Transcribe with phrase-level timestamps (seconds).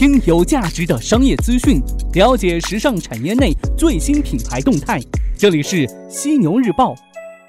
[0.00, 1.78] 听有价值的商业资讯，
[2.14, 4.98] 了解时尚产业内最新品牌动态。
[5.36, 6.94] 这里是犀牛日报，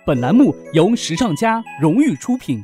[0.05, 2.61] 本栏目由时尚家荣誉出品。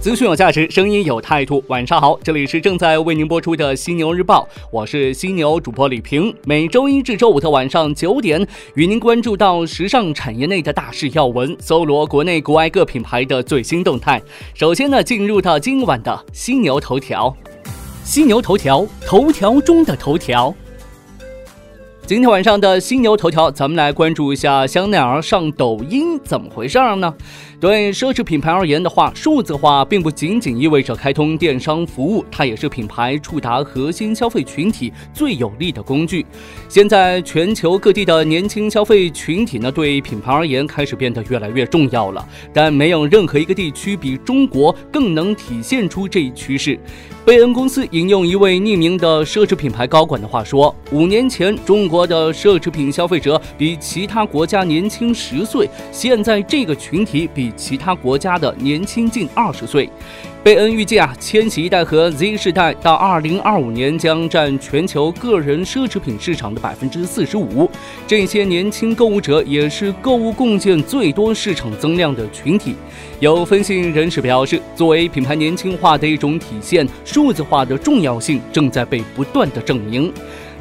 [0.00, 1.62] 资讯有价值，声音有态度。
[1.66, 6.34] 晚上好，这里是正在为您播出的犀牛日报，我是犀牛主播李平。
[6.46, 14.22] 每周一至周五的晚上九点，与您关注到时尚产业内的大事要闻，搜罗国内国外各品牌的最新动态。
[14.54, 17.36] 首先呢，进入到今晚的犀牛头条。
[18.02, 20.54] 犀牛头条，头条中的头条。
[22.06, 27.14] 今天晚上的犀牛头条，咱们来关注一下香奈儿上抖音怎么回事儿呢？
[27.60, 36.24] 对奢侈品牌而言的话，数字化并不仅仅意味着开通电商服务，它也是品牌触达核心消费群体最有力的工具。
[36.70, 42.26] 现在全球各地的年轻消费群体呢，对品牌而言开始变得越来越重要了。
[42.50, 46.80] 但没有任何一个地区比中国更能体现出这一趋势。
[47.26, 59.88] 贝恩公司引用一位匿名的奢侈品牌高管的话说：“五年前，中国的奢侈品消费者比其他国家年轻十岁，现在这个群体比。”其他国家的年轻近二十岁。
[60.42, 67.70] 贝恩预计啊，千禧一代和 Z 世代到二零二五年将占全球个人奢侈品市场的百分之四十五。
[68.06, 72.74] 这些年轻购物者也是购物贡献最多市场增量的群体。
[73.18, 80.10] 有分析人士表示，作为品牌年轻化的一种体现，数字化的重要性正在被不断的证明。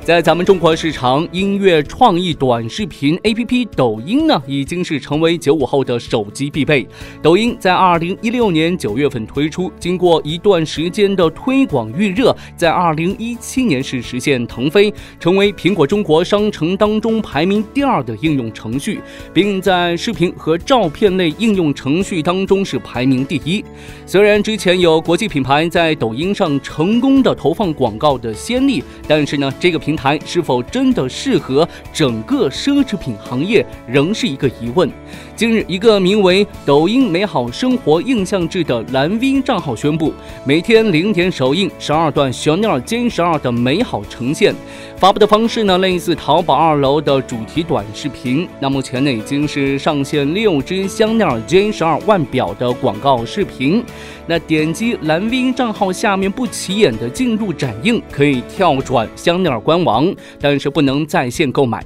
[0.10, 6.88] 在咱们中国市场，音乐创意短视频 APP 抖音呢，已经是成为九五后的手机必备。
[7.22, 19.00] 抖音在二零一六年九月份推出，经过一段时间的推广预热，在二零一七年是实现腾飞，成为苹果中国商城当中排名第二的应用程序，
[19.32, 23.64] 并在视频和照片类应用程序当中是排名第一。
[24.08, 34.90] 虽然之前有国际品牌在抖音上成功的投放广告的先例，但是呢，这个平台是否真的适合整个奢侈品行业，仍是一个疑问。
[35.36, 40.14] 近日，一个名为“抖音美好生活印象志”的蓝 V 账号宣布，
[40.46, 44.56] 每天零点首映十二段香奈儿 J 十二的美好呈现。
[44.96, 48.48] 发布的方式呢，类似淘宝二楼的主题短视频。
[48.60, 53.84] 那目前呢，已经是上线六支香奈儿 J 十二腕表的广告视频。
[54.28, 61.84] 那点击蓝 V 账号下面不起眼的进入展映，可以跳转香奈儿官王，但是不能在线购买。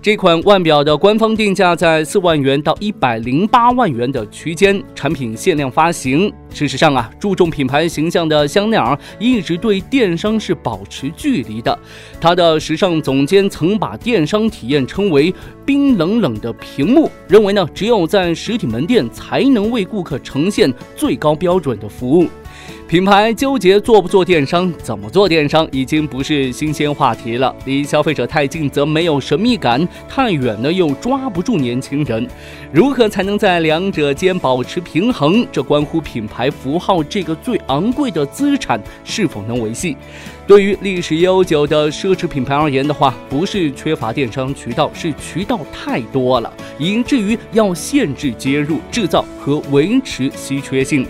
[0.00, 6.32] 这款腕表的官方定价在四万元到一百零八万元的区间，产品限量发行。
[6.50, 11.76] 事实上啊，注重品牌形象的香奈儿一直对电商是保持距离的。
[12.20, 15.34] 它的时尚总监曾把电商体验称为
[15.66, 22.28] “冰冷冷的屏幕”，认为呢，只有在实体门店才能为顾客呈现最高标准的服务。
[22.88, 27.52] 品牌纠结做不做电商，怎么做电商，已经不是新鲜话题了。
[27.64, 32.24] 离消费者太近则没有神秘感，太远呢又抓不住年轻人。
[32.70, 35.44] 如何才能在两者间保持平衡？
[35.50, 39.96] 这关乎品牌符号这个最昂贵的资产是否能维系。
[40.46, 51.04] 对于历史悠久的奢侈品牌而言的话，不是缺乏电商渠道，是渠道太多了，以至于要限制接入、制造和维持稀缺性。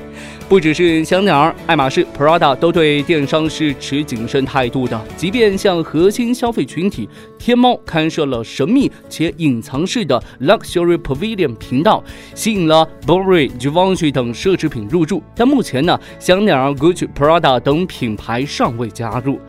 [0.49, 5.01] 不只是香奈儿、爱马仕、Prada 都对电商是持谨慎态度的。
[5.17, 12.03] 即便向核心消费群体天猫开设了神秘且隐藏式的 Luxury Pavilion 频道，
[12.37, 19.41] 吸引了 Burberry、Givenchy 等奢侈品入驻，但目前呢，香奈儿、Gucci、Prada 等品牌尚未加入。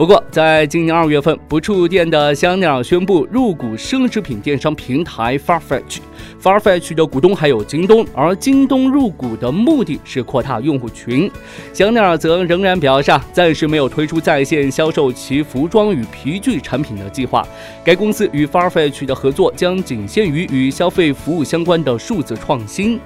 [0.00, 5.98] 不过，在今年二月份，不触电的香奈儿宣布入股奢侈品电商平台 Farfetch。
[6.42, 11.30] Farfetch 的股东还有京东，而京东入股的目的是扩大用户群。
[11.74, 17.46] 香奈儿则仍然表示，暂时没有推出在线销售其服装与皮具产品的计划。
[17.84, 22.98] 该公司与 Farfetch 的合作将仅限于与消费服务相关的数字创新。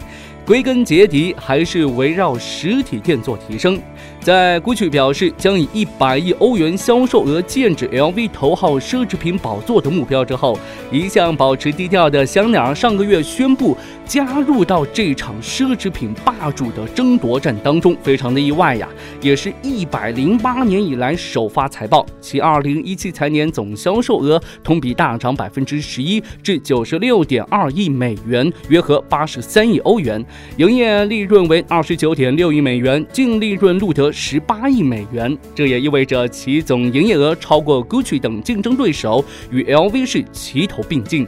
[0.46, 3.80] 归根结底，还是围绕实体店做提升。
[4.24, 10.58] 在 GUCCI 表示将以一百亿欧元销售额建制 LV 头号奢侈品宝座的目标之后，
[10.90, 13.76] 一向保持低调的香奈儿上个月宣布
[14.06, 18.88] 加入到这场奢侈品霸主的争夺战当中，非常的意外呀！
[19.20, 30.24] 也是一百零八年以来首发财报，其二零一七财年总销售额同比大涨百分之十一，至九十六点二亿美元，约合八十三亿欧元，
[30.56, 34.13] 营业利润为二十九点六亿美元，净利润录得。
[34.16, 41.26] 十八亿美元，这也意味着其总营业额超过 Gucci 等竞争对手，与 LV 是齐头并进。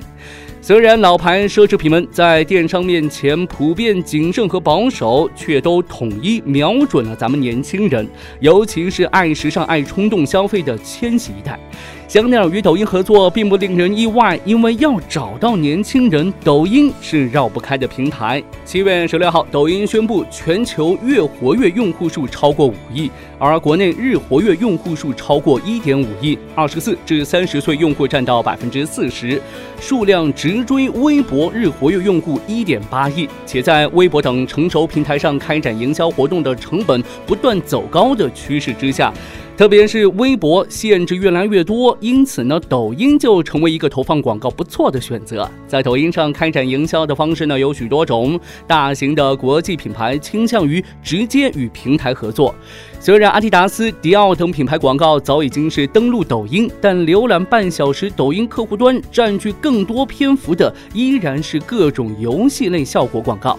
[0.62, 8.08] 虽然老牌奢侈品们在电商面前普遍谨慎和保守，却都统一瞄准了咱们年轻人，
[8.40, 11.58] 尤其是爱时尚、爱冲动消费的千禧一代。
[12.08, 18.40] 香奈儿与抖音合作并不令人意外，因为要找到年轻人，抖音是绕不开的平台。
[18.64, 23.10] 七月十六号，抖音宣布全球月活跃用户数超过五亿，
[23.40, 29.42] 而国内日活跃用户数超过一点五亿，二十四至三十岁用户占到百分之四十，
[29.80, 39.12] 数量直追微博日活跃用户一点八亿，且在微博等成熟平台上开展营销活动的成本不断走高的趋势之下。
[39.56, 45.50] 特别是微博限制越来越多，因此呢，抖音就成为一个投放广告不错的选择。
[45.66, 52.54] 在抖音上开展营销的方式呢有许多种，大型的国际品牌倾向于直接与平台合作。
[53.00, 63.58] 虽然阿迪达斯、迪奥等品牌广告早已经是登陆抖音，但浏览半小时抖音客户端占据更多篇幅的依然是各种游戏类效果广告。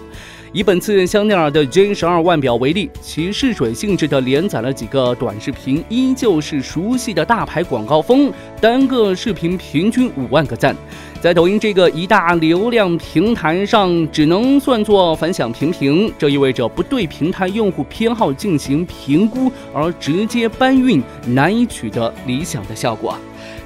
[0.52, 10.74] 以本次香奈儿的 J 十二腕表为例，其试水性质的连载了几个短视频，依旧是熟悉的大牌广告风，单个视频平均五万个赞。
[11.20, 23.16] 在抖音这个一大流量平台上，只能算作反响平平，这意味着不对平台用户偏好进行评估，而直接搬运，难以取得理想的效果。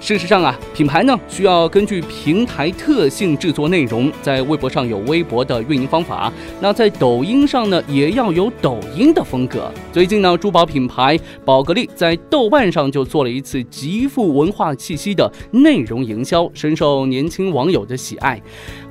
[0.00, 9.72] 事实上啊，品牌呢需要根据平台特性制作内容，在微博上有微博的运营方法，那在抖音上呢也要有抖音的风格。
[9.92, 18.38] 最近呢，珠宝品牌宝格丽在豆瓣上就做了一次极富文化气息的内容营销，深受年轻网友的喜爱。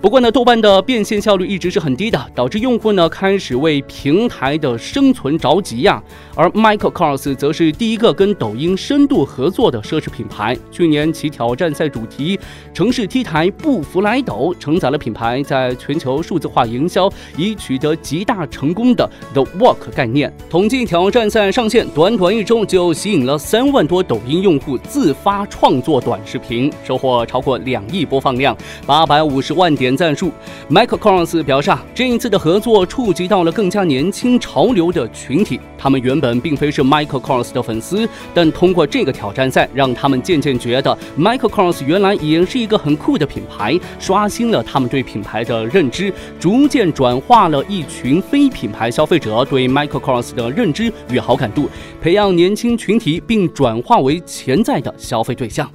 [0.02, 6.02] 不过呢，豆瓣的变现效率一直是很低的，导致用户呢开始为平台的生存着急呀。
[6.36, 11.12] 而 Michael Kors 则是第一个跟抖音深度合作的奢侈品牌，去年。
[11.12, 12.40] 其挑战赛主题
[12.74, 20.34] 城市 T 台不服来抖，承载了品牌在全球数字化营销已取得极大成功的 The Walk 概念。
[20.50, 28.36] 统计挑战赛上线短短一周就吸引了三万多抖音用户自发创作短视频，收获超过两亿播放，
[28.86, 30.32] 八百五十万点赞数。
[30.70, 40.98] Michael Kors 表示，这一次的合作触及到了更加年轻潮流的群体，他们原本并非是 Michael Kors 的粉丝，但通过这个挑战赛，让他们渐渐觉得。
[41.18, 51.70] Michael Kors 原来也是一个很酷的品牌，刷新了他们对品牌的认知，逐渐转化了一群非品牌消费者对 Michael Kors 的认知与好感度，
[52.02, 55.70] 培养年轻群体，并转化为潜在的消费对象。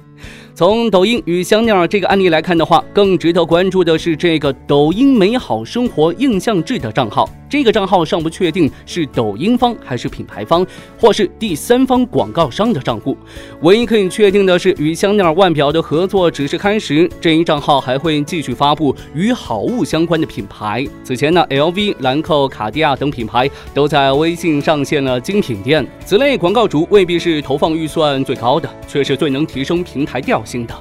[0.57, 7.29] 从抖音与香奈儿这个案例来看的话，更值得关注的是这个抖音美好生活印象制的账号。
[7.49, 10.65] 这个账号尚不确定是抖音方还是品牌方，
[10.99, 13.15] 或是第三方广告商的账户。
[13.61, 17.07] 唯一可以确定的是，与香奈儿腕表的合作只是开始。
[17.21, 20.85] 这一账号还会继续发布与好物相关的品牌。
[21.03, 25.87] 此前呢，LV、兰蔻、卡地亚等品牌都在微信上线了精品店。
[26.03, 30.73] 此类广告主未必是投放预算最高的，却是最能提升平台调新的。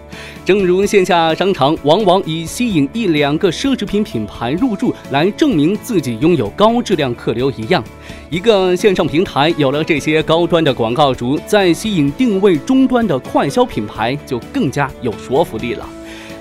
[0.45, 6.49] 正如线下商场往往以吸引一两个奢侈品品牌入驻来证明自己拥有。
[6.51, 7.83] 高质量客流一样，
[8.31, 15.87] 一个线上平台有了这些高端的广告主，再吸引定位终端的快消品牌，就更加有说服力了。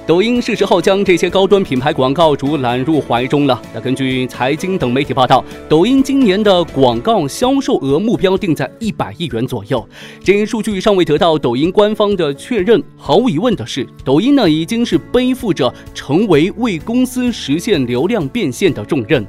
[0.07, 3.59] 抖音是时候将这些高端品牌广告主揽入怀中了。
[3.73, 9.83] 那根据财经等媒体报道，抖音今年的广告销售额目标定在一百亿元左右。
[10.23, 12.83] 这一数据尚未得到抖音官方的确认。
[12.95, 19.25] 毫无疑问的是，抖音呢已经是背负着成为为公司实现流量变现的重任。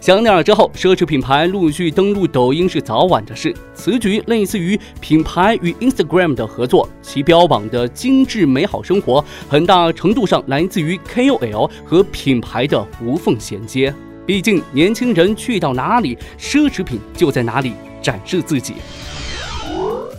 [0.00, 3.54] 香奈儿之后，奢侈品牌陆续登陆抖音是早晚的事。
[3.74, 13.92] 此举类似于品牌与 Instagram 的合作，其标榜的精致美好生活，很大程度上来自于 KOL 和品牌的无缝衔接。
[14.24, 18.74] 毕竟，年轻人去到哪里，奢侈品就在哪里展示自己。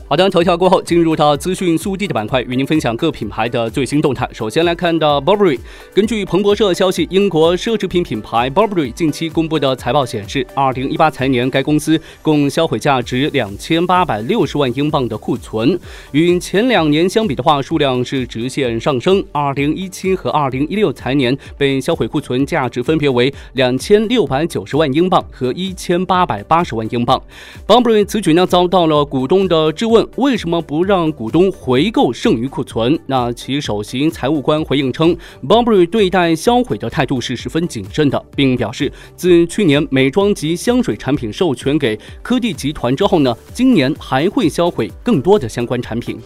[0.07, 4.29] 好的，头条过后，进入到资讯速递的板块，与您分享各品牌的最新动态。
[4.31, 5.57] 首先来看到 Burberry。
[5.95, 15.79] 根据彭博社消息，英国奢侈品品牌 Burberry 近期公布的财报显示，二零一八财年该公司共销毁价值两千八百六十万英镑的库存，
[16.11, 19.25] 与前两年相比的话，数量是直线上升。
[19.31, 27.19] 二零一七和二零一六财年被销毁库存价值分别为两千六百九十万英镑和一千八百八十万英镑。
[27.65, 29.94] Burberry 此举呢，遭到了股东的质问。
[29.95, 32.99] 问为什么不让股东回购剩余库存？
[33.05, 35.15] 那其首席财务官回应称
[35.47, 46.19] ，Burberry 对待销毁的态度是十分谨慎的，并表示，自去年美妆及香水产品授权给科蒂集团之后呢，今年还会销毁更多的相关产品。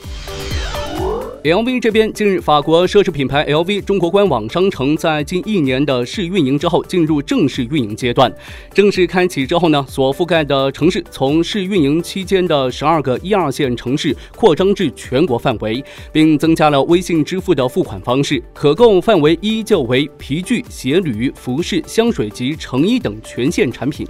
[1.44, 8.30] LV 这边，近日，法国奢侈品牌 LV 中国官网商城在近一年的试运营之后，进入正式运营阶段。
[8.74, 15.82] 正式开启之后呢，所覆盖的城市从试运营期间的十二个一二线城市扩张至全国范围，
[16.12, 24.06] 并增加了微信支付的付款方式，可购范围依旧为皮具、鞋履、服饰、香水及成衣等全线产品。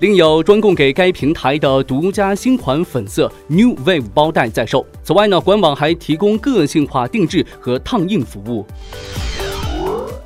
[0.00, 4.84] 另有专供给该平台的独家新款粉色 New Wave 包袋在售。
[5.02, 8.66] 此外呢，官网还提供各性化定制和烫印服务。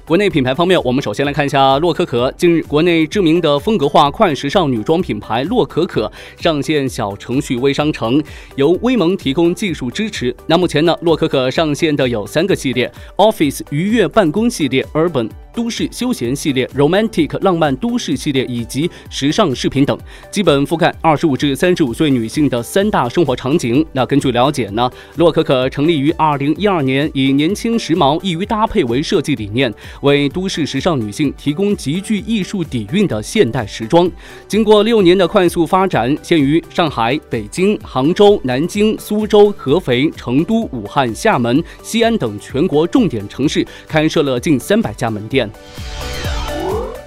[0.06, 2.32] 国内品牌方面，我们首先来看一下洛可可。
[2.32, 8.20] 近日，国内知名的风格化快时尚女装品牌洛可可上线小程序微商城，
[8.56, 10.34] 由微盟提供技术支持。
[10.48, 15.30] 那目前呢，洛可可上线的有三个系列：Office 愉悦办公系列、Urban。
[15.54, 19.98] 都市休闲系列、romantic 浪漫都市系列以及时尚饰品等，
[20.30, 23.84] 基本覆盖二十五至三十五岁女性的三大生活场景。
[23.92, 34.10] 那根据了解呢，洛可可成立于二零一二年，以年轻、时髦、易于搭配为设计理念，为都市时尚女性提供极具艺术底蕴的现代时装。
[34.46, 45.39] 经过六年的快速发展，现于上海、北京、杭州、南京、苏州、合肥、成都、武汉、厦门、西安等全国重点城市开设了近三百家门店。
[45.40, 45.50] hiện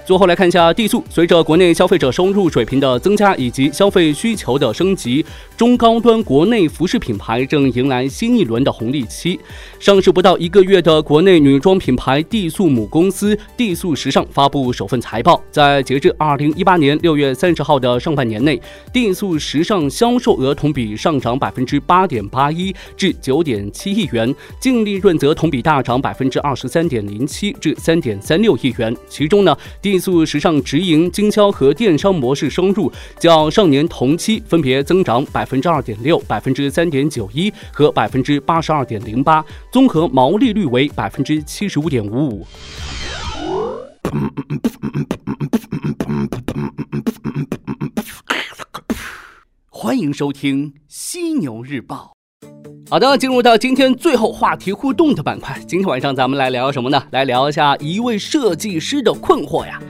[0.06, 5.24] 最后来看一下地速，随着国内消费者收入水平的增加以及消费需求的升级。
[5.56, 9.40] 中高端国内服饰品牌正迎来新一轮的红利期。
[9.80, 18.60] 上市不到一个月的国内女装品牌地素母公司地素时尚发布首份财报，在截至二零一八年六月三十号的上半年内，
[18.92, 28.94] 地素时尚销售额同比上涨百分之八点八一至九点七亿元，净利润则同比大涨百分之二十三点零七至三点三六亿元。
[29.08, 35.24] 其中呢，地速时尚直营经销和电商模式收入较上年同期分别增长。
[35.26, 42.46] 百分之二点六、百分之三点九一和百分之八十二点零八，综合毛利率为百分之七十五点五五。
[49.68, 52.12] 欢迎收听《犀牛日报》。
[52.90, 55.58] 好的，进入到今天最后话题互动的板块。
[55.66, 57.02] 今天晚上咱们来聊什么呢？
[57.10, 59.80] 来聊一下一位设计师的困惑呀。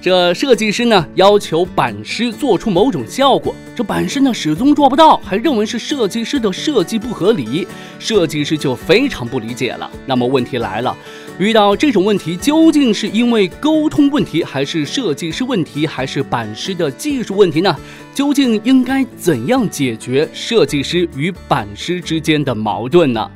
[0.00, 7.66] 这设计师呢要求版师做出某种效果，这版师呢始终做不到，还认为是设计师的设计不合理，
[7.98, 9.90] 设计师就非常不理解了。
[10.04, 10.94] 那么问题来了，
[11.36, 17.76] 遇到这种问题，究竟是因为沟通问题，还是设计师问题，还是版师的技术问题呢？
[18.14, 23.28] 究竟应该怎样解决设计师与版师之间的矛盾呢？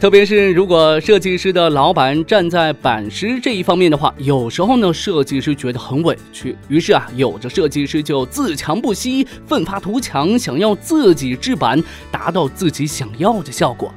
[0.00, 13.94] 特别是如果设计师的老板站在版师这一方面的话，有时候呢，设计师觉得很委屈，于是啊，有的设计师就自强不息，奋发图强，想要自己制版，达到自己想要的效果。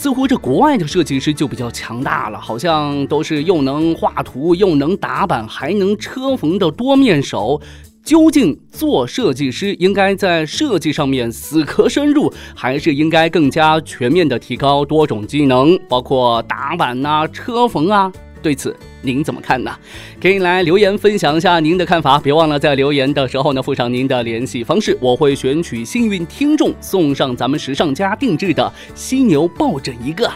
[0.00, 7.60] 似乎这国外的设计师就比较强大了，好像都是又能画图，又能打板，还能车缝的多面手。
[8.04, 18.12] 究竟做设计师应该在设计上面死磕深入，还是应该更加全面的提高多种技能，包括打板呐、车缝啊？
[18.42, 19.74] 对此您怎么看呢？
[20.20, 22.18] 可以来留言分享一下您的看法。
[22.18, 30.30] 别忘了在留言的时候呢附上您的联系方式，我会选取幸运听众送上咱们时尚家定制的犀牛抱枕一个。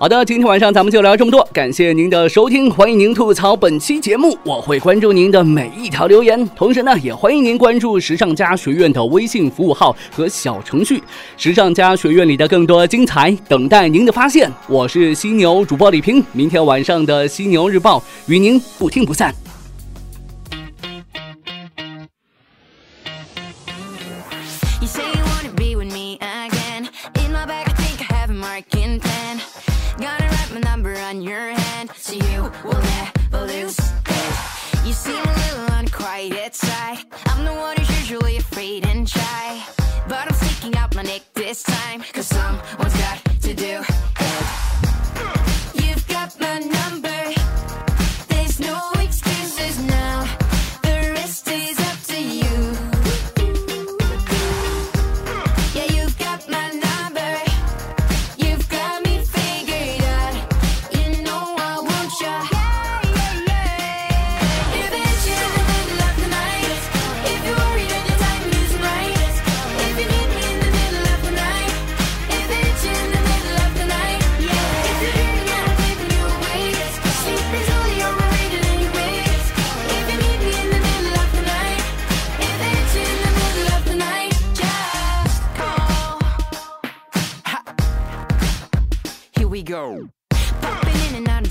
[0.00, 11.02] 好的，今天晚上咱们就聊这么多，感谢您的收听，欢迎您吐槽本期节目，我会关注您的每一条留言，同时呢，也欢迎您关注时尚家学院的微信服务号和小程序，
[11.36, 14.48] 时尚家学院里的更多精彩等待您的发现。
[14.68, 19.34] 我是犀牛主播李平，明天晚上的犀牛日报与您不听不散。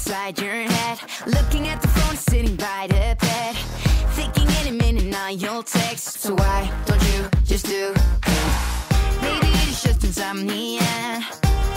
[0.07, 0.99] Inside your head.
[1.25, 3.55] Looking at the phone sitting by the bed.
[4.15, 6.21] Thinking any minute now you'll text.
[6.21, 8.01] So why don't you just do it?
[9.21, 11.21] Maybe it's just insomnia.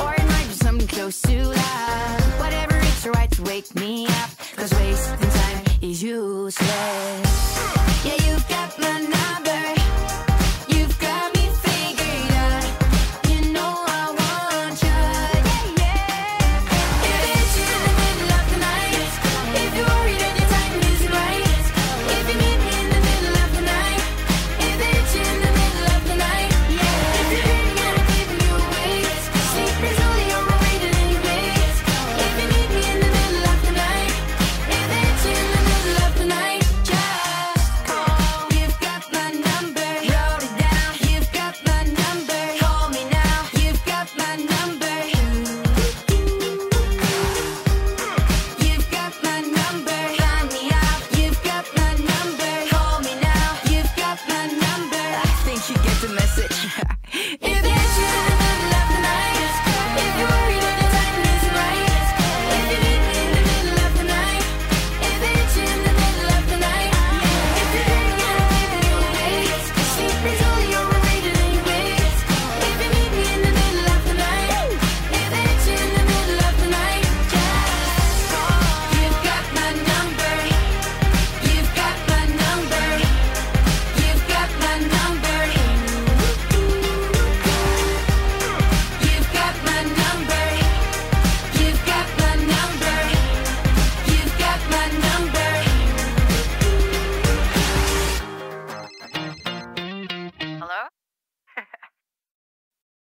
[0.01, 2.37] Or it might be something close to that.
[2.39, 4.31] Whatever, it's alright to wake me up.
[4.57, 7.50] Cause wasting time is useless.